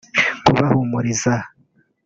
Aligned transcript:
kubahumuriza 0.45 1.33